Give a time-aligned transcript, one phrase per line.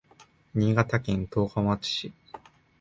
[0.55, 2.13] 新潟県十日町市